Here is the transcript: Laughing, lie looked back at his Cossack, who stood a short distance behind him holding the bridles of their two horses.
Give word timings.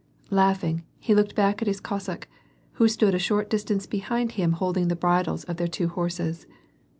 Laughing, 0.31 0.83
lie 1.07 1.13
looked 1.13 1.35
back 1.35 1.61
at 1.61 1.67
his 1.67 1.79
Cossack, 1.79 2.27
who 2.71 2.87
stood 2.87 3.13
a 3.13 3.19
short 3.19 3.51
distance 3.51 3.85
behind 3.85 4.31
him 4.31 4.53
holding 4.53 4.87
the 4.87 4.95
bridles 4.95 5.43
of 5.43 5.57
their 5.57 5.67
two 5.67 5.89
horses. 5.89 6.47